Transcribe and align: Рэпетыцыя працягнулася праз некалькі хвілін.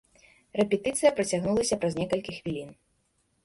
Рэпетыцыя 0.59 1.11
працягнулася 1.21 1.79
праз 1.83 1.93
некалькі 2.03 2.31
хвілін. 2.41 2.77